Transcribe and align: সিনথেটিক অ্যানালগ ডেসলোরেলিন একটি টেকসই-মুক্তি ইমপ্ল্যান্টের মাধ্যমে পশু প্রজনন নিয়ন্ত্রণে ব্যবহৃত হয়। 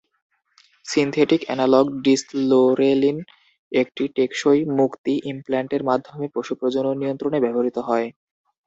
সিনথেটিক 0.85 1.41
অ্যানালগ 1.45 1.85
ডেসলোরেলিন 2.05 3.17
একটি 3.71 4.03
টেকসই-মুক্তি 4.15 5.13
ইমপ্ল্যান্টের 5.31 5.81
মাধ্যমে 5.89 6.25
পশু 6.35 6.53
প্রজনন 6.59 6.95
নিয়ন্ত্রণে 7.01 7.37
ব্যবহৃত 7.43 7.77
হয়। 7.87 8.07